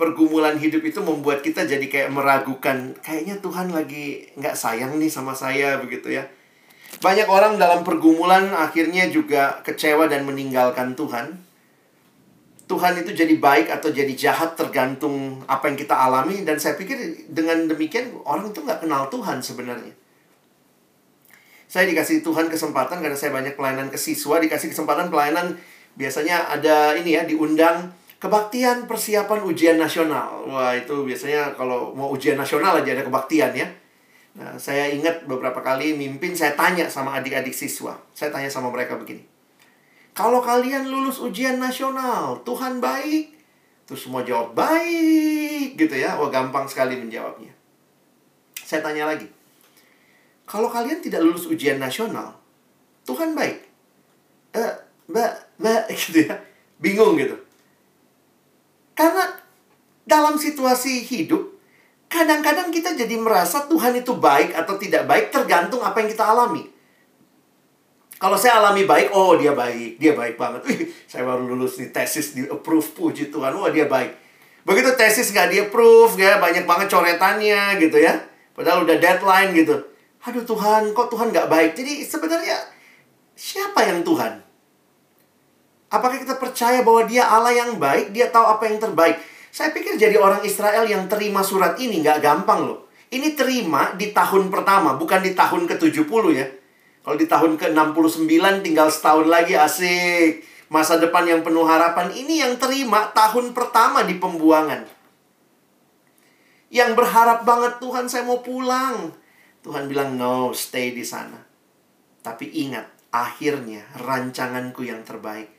[0.00, 5.36] pergumulan hidup itu membuat kita jadi kayak meragukan kayaknya Tuhan lagi nggak sayang nih sama
[5.36, 6.24] saya begitu ya.
[7.04, 11.36] Banyak orang dalam pergumulan akhirnya juga kecewa dan meninggalkan Tuhan.
[12.64, 17.28] Tuhan itu jadi baik atau jadi jahat tergantung apa yang kita alami dan saya pikir
[17.28, 19.99] dengan demikian orang itu nggak kenal Tuhan sebenarnya.
[21.70, 25.54] Saya dikasih Tuhan kesempatan karena saya banyak pelayanan ke siswa, dikasih kesempatan pelayanan
[25.94, 30.50] biasanya ada ini ya, diundang kebaktian persiapan ujian nasional.
[30.50, 33.70] Wah, itu biasanya kalau mau ujian nasional aja ada kebaktian ya.
[34.34, 37.94] Nah, saya ingat beberapa kali mimpin saya tanya sama adik-adik siswa.
[38.18, 39.22] Saya tanya sama mereka begini.
[40.10, 43.30] Kalau kalian lulus ujian nasional, Tuhan baik.
[43.86, 46.18] Terus semua jawab baik gitu ya.
[46.18, 47.54] Wah, gampang sekali menjawabnya.
[48.58, 49.38] Saya tanya lagi.
[50.50, 52.34] Kalau kalian tidak lulus ujian nasional,
[53.06, 53.62] Tuhan baik.
[54.50, 54.74] Eh,
[55.06, 56.42] mbak, mbak, gitu ya.
[56.82, 57.38] Bingung gitu.
[58.98, 59.30] Karena
[60.02, 61.54] dalam situasi hidup,
[62.10, 66.66] kadang-kadang kita jadi merasa Tuhan itu baik atau tidak baik tergantung apa yang kita alami.
[68.18, 70.66] Kalau saya alami baik, oh dia baik, dia baik banget.
[70.66, 74.18] Wih, saya baru lulus nih tesis di approve, puji Tuhan, wah dia baik.
[74.66, 78.18] Begitu tesis nggak di approve, ya banyak banget coretannya gitu ya.
[78.52, 79.89] Padahal udah deadline gitu
[80.24, 81.70] aduh Tuhan, kok Tuhan nggak baik?
[81.76, 82.56] Jadi sebenarnya
[83.36, 84.40] siapa yang Tuhan?
[85.90, 89.18] Apakah kita percaya bahwa dia Allah yang baik, dia tahu apa yang terbaik?
[89.50, 92.86] Saya pikir jadi orang Israel yang terima surat ini nggak gampang loh.
[93.10, 96.46] Ini terima di tahun pertama, bukan di tahun ke-70 ya.
[97.02, 100.46] Kalau di tahun ke-69 tinggal setahun lagi asik.
[100.70, 102.14] Masa depan yang penuh harapan.
[102.14, 104.86] Ini yang terima tahun pertama di pembuangan.
[106.70, 109.10] Yang berharap banget Tuhan saya mau pulang.
[109.60, 111.36] Tuhan bilang, no, stay di sana.
[112.24, 115.52] Tapi ingat, akhirnya rancanganku yang terbaik.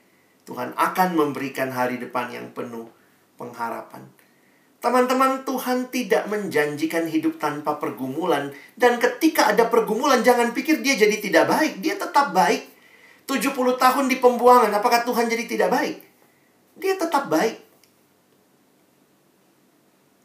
[0.46, 2.90] Tuhan akan memberikan hari depan yang penuh
[3.38, 4.10] pengharapan.
[4.82, 8.50] Teman-teman, Tuhan tidak menjanjikan hidup tanpa pergumulan.
[8.74, 11.74] Dan ketika ada pergumulan, jangan pikir dia jadi tidak baik.
[11.86, 12.66] Dia tetap baik.
[13.30, 15.98] 70 tahun di pembuangan, apakah Tuhan jadi tidak baik?
[16.82, 17.62] Dia tetap baik.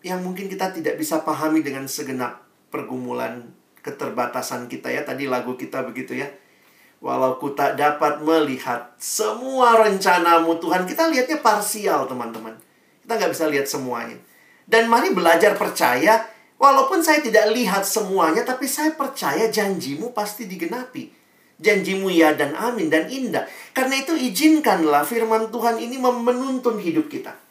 [0.00, 2.40] Yang mungkin kita tidak bisa pahami dengan segenap
[2.72, 3.55] pergumulan
[3.86, 5.06] keterbatasan kita ya.
[5.06, 6.26] Tadi lagu kita begitu ya.
[6.98, 10.82] Walau ku tak dapat melihat semua rencanamu Tuhan.
[10.90, 12.58] Kita lihatnya parsial teman-teman.
[13.06, 14.18] Kita nggak bisa lihat semuanya.
[14.66, 16.26] Dan mari belajar percaya.
[16.56, 21.12] Walaupun saya tidak lihat semuanya, tapi saya percaya janjimu pasti digenapi.
[21.60, 23.44] Janjimu ya dan amin dan indah.
[23.76, 27.45] Karena itu izinkanlah firman Tuhan ini menuntun hidup kita.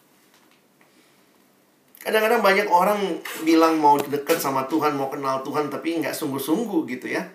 [2.05, 7.09] Kadang-kadang banyak orang bilang mau dekat sama Tuhan, mau kenal Tuhan, tapi nggak sungguh-sungguh gitu
[7.09, 7.25] ya.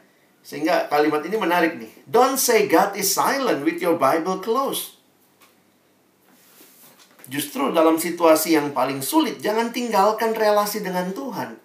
[0.46, 1.90] Sehingga kalimat ini menarik nih.
[2.06, 4.94] Don't say God is silent with your Bible closed.
[7.26, 11.58] Justru dalam situasi yang paling sulit, jangan tinggalkan relasi dengan Tuhan.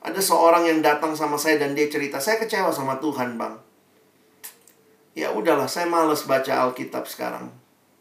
[0.00, 3.60] Ada seorang yang datang sama saya dan dia cerita, saya kecewa sama Tuhan bang.
[5.12, 7.52] Ya udahlah, saya males baca Alkitab sekarang.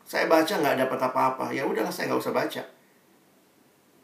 [0.08, 1.46] Saya baca nggak dapat apa-apa.
[1.52, 2.64] Ya udahlah, saya nggak usah baca.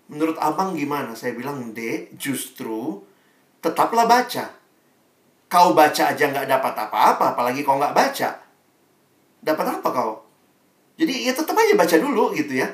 [0.07, 1.11] Menurut abang gimana?
[1.13, 3.03] Saya bilang, dek, justru
[3.59, 4.55] tetaplah baca.
[5.47, 8.29] Kau baca aja nggak dapat apa-apa, apalagi kau nggak baca.
[9.43, 10.27] Dapat apa kau?
[10.97, 12.67] Jadi ya tetap aja baca dulu gitu ya.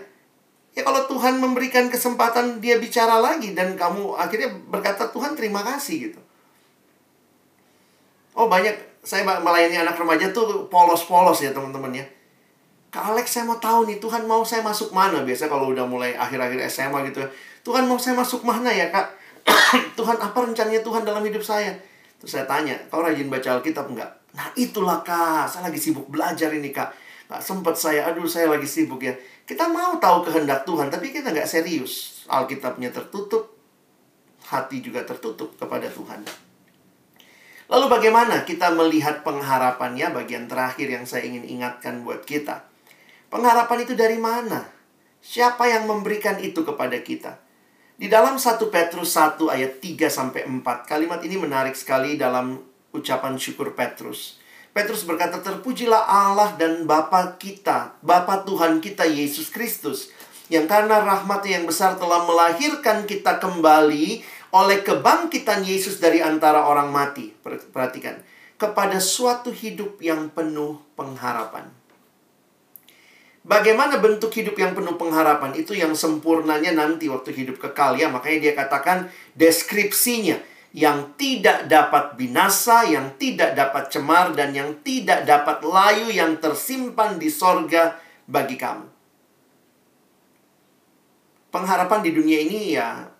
[0.74, 6.10] Ya kalau Tuhan memberikan kesempatan dia bicara lagi dan kamu akhirnya berkata Tuhan terima kasih
[6.10, 6.20] gitu.
[8.34, 8.74] Oh banyak
[9.06, 12.06] saya melayani anak remaja tuh polos-polos ya teman-teman ya
[12.94, 16.14] Kak Alex saya mau tahu nih Tuhan mau saya masuk mana biasa kalau udah mulai
[16.14, 17.26] akhir-akhir SMA gitu
[17.66, 19.18] Tuhan mau saya masuk mana ya kak
[19.98, 21.74] Tuhan apa rencananya Tuhan dalam hidup saya
[22.22, 26.54] Terus saya tanya kau rajin baca Alkitab enggak Nah itulah kak saya lagi sibuk belajar
[26.54, 26.94] ini kak
[27.34, 29.10] Nggak sempat saya, aduh saya lagi sibuk ya.
[29.48, 32.24] Kita mau tahu kehendak Tuhan, tapi kita nggak serius.
[32.28, 33.58] Alkitabnya tertutup,
[34.46, 36.22] hati juga tertutup kepada Tuhan.
[37.72, 42.73] Lalu bagaimana kita melihat pengharapannya bagian terakhir yang saya ingin ingatkan buat kita.
[43.34, 44.62] Pengharapan itu dari mana?
[45.18, 47.42] Siapa yang memberikan itu kepada kita?
[47.98, 52.62] Di dalam 1 Petrus 1 ayat 3 sampai 4, kalimat ini menarik sekali dalam
[52.94, 54.38] ucapan syukur Petrus.
[54.70, 60.14] Petrus berkata, "Terpujilah Allah dan Bapa kita, Bapa Tuhan kita Yesus Kristus,
[60.54, 64.22] yang karena rahmatnya yang besar telah melahirkan kita kembali
[64.54, 67.34] oleh kebangkitan Yesus dari antara orang mati."
[67.74, 68.22] Perhatikan,
[68.62, 71.82] kepada suatu hidup yang penuh pengharapan.
[73.44, 78.08] Bagaimana bentuk hidup yang penuh pengharapan itu yang sempurnanya nanti waktu hidup kekal ya.
[78.08, 80.40] Makanya dia katakan deskripsinya
[80.72, 87.20] yang tidak dapat binasa, yang tidak dapat cemar dan yang tidak dapat layu yang tersimpan
[87.20, 88.00] di sorga
[88.32, 88.88] bagi kamu.
[91.52, 93.12] Pengharapan di dunia ini ya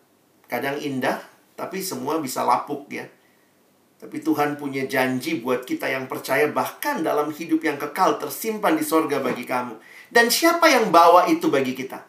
[0.48, 1.20] kadang indah,
[1.54, 3.06] tapi semua bisa lapuk ya.
[4.00, 8.84] Tapi Tuhan punya janji buat kita yang percaya bahkan dalam hidup yang kekal tersimpan di
[8.84, 9.76] sorga bagi kamu.
[10.14, 12.06] Dan siapa yang bawa itu bagi kita?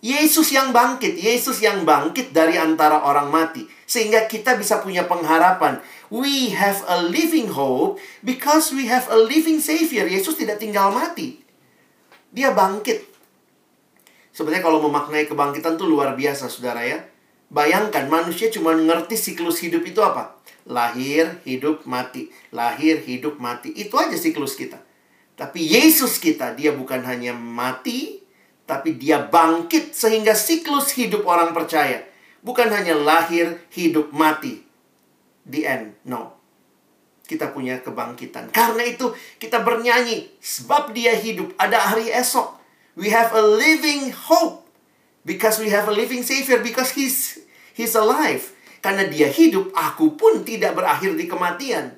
[0.00, 5.80] Yesus yang bangkit, Yesus yang bangkit dari antara orang mati, sehingga kita bisa punya pengharapan.
[6.08, 10.04] We have a living hope because we have a living Savior.
[10.04, 11.40] Yesus tidak tinggal mati,
[12.32, 13.04] dia bangkit.
[14.32, 17.04] Sebenarnya kalau memaknai kebangkitan itu luar biasa, saudara ya.
[17.52, 20.36] Bayangkan manusia cuma ngerti siklus hidup itu apa?
[20.68, 22.32] Lahir, hidup, mati.
[22.52, 23.72] Lahir, hidup, mati.
[23.76, 24.80] Itu aja siklus kita.
[25.34, 28.22] Tapi Yesus kita, dia bukan hanya mati,
[28.64, 32.06] tapi dia bangkit sehingga siklus hidup orang percaya.
[32.46, 34.62] Bukan hanya lahir, hidup, mati.
[35.44, 35.86] The end.
[36.06, 36.38] No.
[37.24, 38.52] Kita punya kebangkitan.
[38.54, 40.28] Karena itu kita bernyanyi.
[40.38, 42.60] Sebab dia hidup, ada hari esok.
[42.94, 44.62] We have a living hope.
[45.24, 46.60] Because we have a living Savior.
[46.60, 47.40] Because He's,
[47.72, 48.54] he's alive.
[48.84, 51.96] Karena dia hidup, aku pun tidak berakhir di kematian.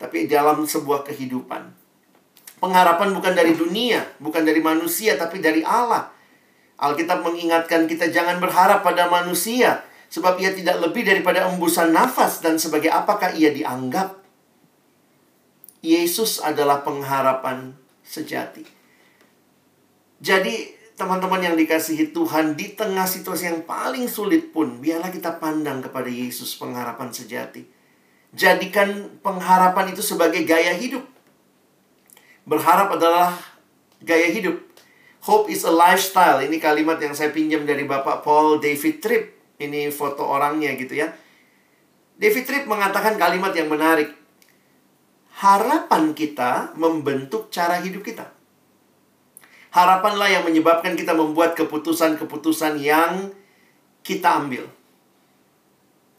[0.00, 1.83] Tapi dalam sebuah kehidupan
[2.64, 6.08] Pengharapan bukan dari dunia, bukan dari manusia, tapi dari Allah.
[6.80, 12.56] Alkitab mengingatkan kita jangan berharap pada manusia, sebab ia tidak lebih daripada embusan nafas dan
[12.56, 14.16] sebagai apakah ia dianggap.
[15.84, 18.64] Yesus adalah pengharapan sejati.
[20.24, 25.84] Jadi, teman-teman yang dikasihi Tuhan, di tengah situasi yang paling sulit pun, biarlah kita pandang
[25.84, 27.60] kepada Yesus pengharapan sejati.
[28.32, 31.13] Jadikan pengharapan itu sebagai gaya hidup.
[32.44, 33.32] Berharap adalah
[34.04, 34.60] gaya hidup.
[35.24, 36.44] Hope is a lifestyle.
[36.44, 39.24] Ini kalimat yang saya pinjam dari Bapak Paul David Tripp.
[39.56, 41.08] Ini foto orangnya gitu ya.
[42.20, 44.12] David Tripp mengatakan kalimat yang menarik.
[45.40, 48.28] Harapan kita membentuk cara hidup kita.
[49.72, 53.34] Harapanlah yang menyebabkan kita membuat keputusan-keputusan yang
[54.06, 54.68] kita ambil.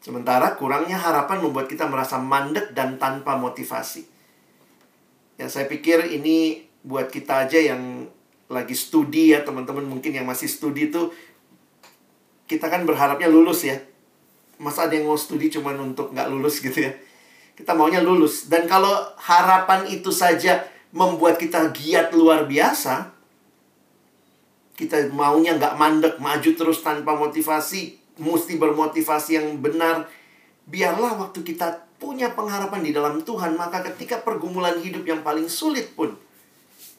[0.04, 4.15] Sementara kurangnya harapan membuat kita merasa mandek dan tanpa motivasi.
[5.36, 8.08] Ya, saya pikir ini buat kita aja yang
[8.48, 11.12] lagi studi ya, teman-teman mungkin yang masih studi itu
[12.46, 13.82] kita kan berharapnya lulus ya.
[14.62, 16.94] Masa ada yang mau studi cuma untuk nggak lulus gitu ya.
[17.58, 18.48] Kita maunya lulus.
[18.48, 20.64] Dan kalau harapan itu saja
[20.96, 23.12] membuat kita giat luar biasa,
[24.80, 30.08] kita maunya nggak mandek, maju terus tanpa motivasi, mesti bermotivasi yang benar.
[30.68, 35.96] Biarlah waktu kita punya pengharapan di dalam Tuhan, maka ketika pergumulan hidup yang paling sulit
[35.96, 36.14] pun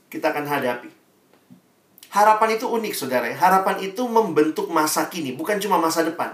[0.09, 0.89] kita akan hadapi.
[2.11, 3.29] Harapan itu unik, saudara.
[3.29, 6.33] Harapan itu membentuk masa kini, bukan cuma masa depan.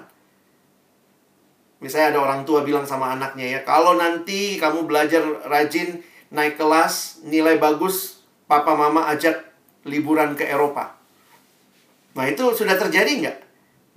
[1.83, 5.99] Misalnya ada orang tua bilang sama anaknya ya, kalau nanti kamu belajar rajin,
[6.31, 9.43] naik kelas, nilai bagus, papa mama ajak
[9.83, 10.95] liburan ke Eropa.
[12.15, 13.39] Nah itu sudah terjadi nggak?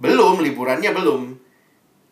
[0.01, 1.34] Belum, liburannya belum.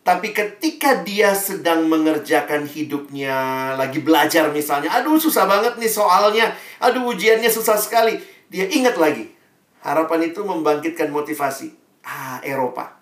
[0.04, 7.08] Tapi ketika dia sedang mengerjakan hidupnya, lagi belajar misalnya, aduh susah banget nih soalnya, aduh
[7.08, 8.20] ujiannya susah sekali.
[8.52, 9.32] Dia ingat lagi,
[9.80, 11.72] harapan itu membangkitkan motivasi.
[12.04, 13.00] Ah, Eropa.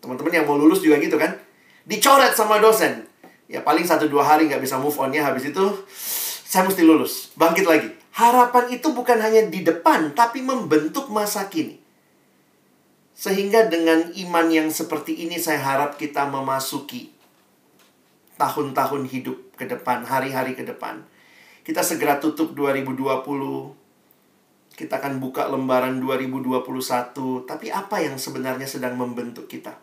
[0.00, 1.36] Teman-teman yang mau lulus juga gitu kan?
[1.84, 3.04] Dicoret sama dosen.
[3.44, 5.64] Ya paling satu dua hari nggak bisa move on-nya, habis itu
[6.48, 7.36] saya mesti lulus.
[7.36, 7.92] Bangkit lagi.
[8.16, 11.83] Harapan itu bukan hanya di depan, tapi membentuk masa kini.
[13.14, 17.14] Sehingga dengan iman yang seperti ini saya harap kita memasuki
[18.34, 21.06] tahun-tahun hidup ke depan, hari-hari ke depan.
[21.62, 23.06] Kita segera tutup 2020.
[24.74, 27.46] Kita akan buka lembaran 2021.
[27.46, 29.78] Tapi apa yang sebenarnya sedang membentuk kita?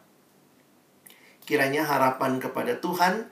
[1.48, 3.32] Kiranya harapan kepada Tuhan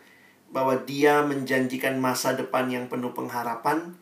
[0.49, 3.93] bahwa dia menjanjikan masa depan yang penuh pengharapan,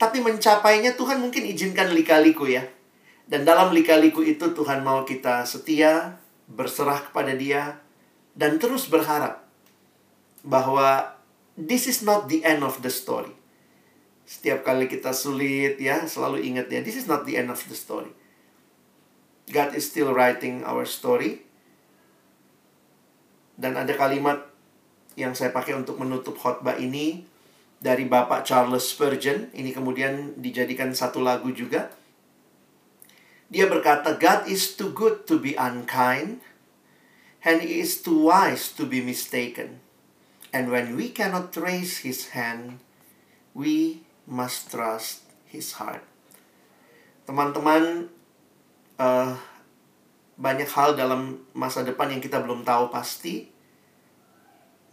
[0.00, 2.64] tapi mencapainya Tuhan mungkin izinkan lika-liku ya.
[3.32, 6.20] Dan dalam lika-liku itu Tuhan mau kita setia,
[6.52, 7.80] berserah kepada dia,
[8.36, 9.48] dan terus berharap
[10.44, 11.16] bahwa
[11.56, 13.32] this is not the end of the story.
[14.28, 17.72] Setiap kali kita sulit ya, selalu ingat ya, this is not the end of the
[17.72, 18.12] story.
[19.48, 21.48] God is still writing our story.
[23.56, 24.44] Dan ada kalimat
[25.16, 27.24] yang saya pakai untuk menutup khotbah ini
[27.80, 29.48] dari Bapak Charles Spurgeon.
[29.56, 32.01] Ini kemudian dijadikan satu lagu juga.
[33.52, 36.40] Dia berkata, God is too good to be unkind,
[37.44, 39.84] and he is too wise to be mistaken.
[40.56, 42.80] And when we cannot trace his hand,
[43.52, 46.00] we must trust his heart.
[47.28, 48.08] Teman-teman,
[48.96, 49.36] uh,
[50.40, 53.52] banyak hal dalam masa depan yang kita belum tahu pasti.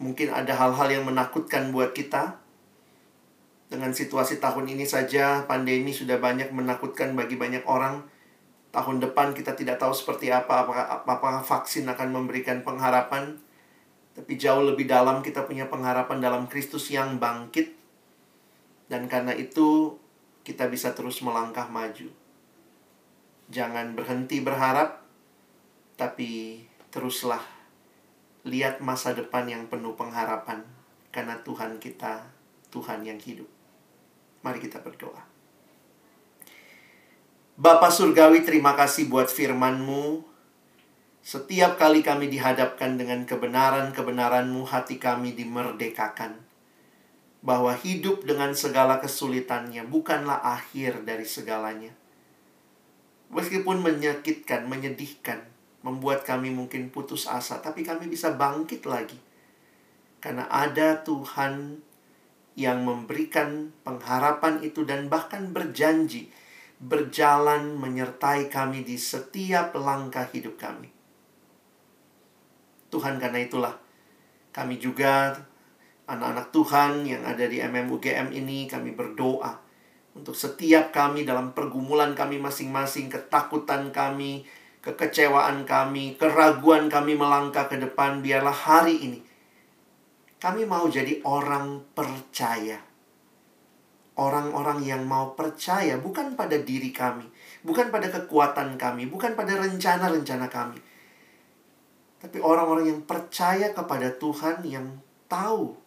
[0.04, 2.36] Mungkin ada hal-hal yang menakutkan buat kita.
[3.72, 8.19] Dengan situasi tahun ini saja, pandemi sudah banyak menakutkan bagi banyak orang
[8.70, 13.38] tahun depan kita tidak tahu seperti apa apakah apakah vaksin akan memberikan pengharapan.
[14.10, 17.74] Tapi jauh lebih dalam kita punya pengharapan dalam Kristus yang bangkit.
[18.90, 19.94] Dan karena itu
[20.42, 22.10] kita bisa terus melangkah maju.
[23.50, 25.02] Jangan berhenti berharap
[25.94, 27.42] tapi teruslah
[28.46, 30.62] lihat masa depan yang penuh pengharapan.
[31.10, 32.26] Karena Tuhan kita
[32.70, 33.46] Tuhan yang hidup.
[34.42, 35.29] Mari kita berdoa
[37.60, 40.24] Bapa Surgawi, terima kasih buat firman-Mu.
[41.20, 46.40] Setiap kali kami dihadapkan dengan kebenaran-kebenaran-Mu, hati kami dimerdekakan.
[47.44, 51.92] Bahwa hidup dengan segala kesulitannya bukanlah akhir dari segalanya.
[53.28, 55.44] Meskipun menyakitkan, menyedihkan,
[55.84, 59.20] membuat kami mungkin putus asa, tapi kami bisa bangkit lagi.
[60.16, 61.84] Karena ada Tuhan
[62.56, 66.39] yang memberikan pengharapan itu dan bahkan berjanji
[66.80, 70.88] berjalan menyertai kami di setiap langkah hidup kami.
[72.88, 73.74] Tuhan karena itulah
[74.50, 75.36] kami juga
[76.10, 79.60] anak-anak Tuhan yang ada di MMUGM ini kami berdoa
[80.16, 84.42] untuk setiap kami dalam pergumulan kami masing-masing, ketakutan kami,
[84.82, 89.20] kekecewaan kami, keraguan kami melangkah ke depan biarlah hari ini
[90.40, 92.89] kami mau jadi orang percaya
[94.20, 97.24] orang-orang yang mau percaya bukan pada diri kami,
[97.64, 100.76] bukan pada kekuatan kami, bukan pada rencana-rencana kami.
[102.20, 105.80] Tapi orang-orang yang percaya kepada Tuhan yang tahu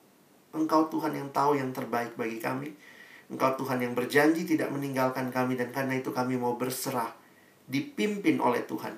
[0.53, 2.69] Engkau Tuhan yang tahu yang terbaik bagi kami.
[3.33, 7.09] Engkau Tuhan yang berjanji tidak meninggalkan kami dan karena itu kami mau berserah
[7.65, 8.93] dipimpin oleh Tuhan.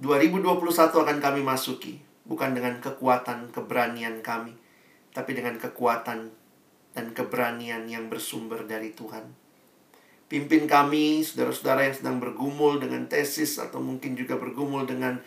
[0.00, 0.56] 2021
[0.96, 4.56] akan kami masuki bukan dengan kekuatan keberanian kami,
[5.12, 6.32] tapi dengan kekuatan
[6.96, 9.28] dan keberanian yang bersumber dari Tuhan.
[10.26, 15.20] Pimpin kami, saudara-saudara yang sedang bergumul dengan tesis atau mungkin juga bergumul dengan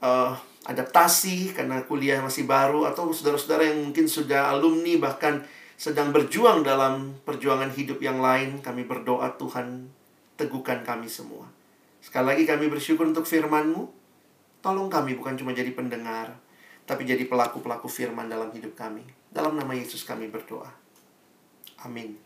[0.00, 0.34] uh,
[0.66, 5.44] adaptasi karena kuliah masih baru atau saudara-saudara yang mungkin sudah alumni bahkan
[5.78, 9.90] sedang berjuang dalam perjuangan hidup yang lain, kami berdoa Tuhan
[10.34, 11.46] teguhkan kami semua.
[12.02, 13.86] Sekali lagi kami bersyukur untuk firman-Mu.
[14.58, 16.34] Tolong kami bukan cuma jadi pendengar,
[16.86, 19.06] tapi jadi pelaku-pelaku firman dalam hidup kami.
[19.30, 20.81] Dalam nama Yesus kami berdoa.
[21.84, 22.21] Amin.